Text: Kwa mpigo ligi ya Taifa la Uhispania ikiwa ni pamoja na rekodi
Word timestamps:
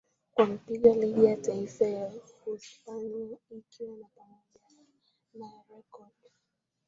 Kwa 0.33 0.45
mpigo 0.45 0.93
ligi 0.93 1.25
ya 1.25 1.37
Taifa 1.37 1.85
la 1.87 2.11
Uhispania 2.45 3.37
ikiwa 3.49 3.89
ni 3.97 4.05
pamoja 4.15 4.85
na 5.33 5.51
rekodi 5.75 6.31